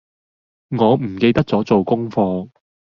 [0.79, 2.49] 我唔記得咗做功課